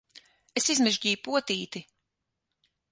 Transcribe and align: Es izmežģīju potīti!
Es 0.61 0.69
izmežģīju 0.75 1.21
potīti! 1.29 1.85